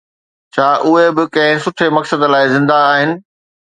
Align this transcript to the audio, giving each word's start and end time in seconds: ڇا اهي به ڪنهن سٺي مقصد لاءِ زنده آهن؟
ڇا 0.55 0.69
اهي 0.87 1.03
به 1.17 1.23
ڪنهن 1.35 1.57
سٺي 1.65 1.87
مقصد 1.97 2.21
لاءِ 2.33 2.51
زنده 2.55 2.77
آهن؟ 2.91 3.11